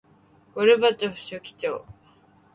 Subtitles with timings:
[0.55, 1.85] ゴルバチョフ書記長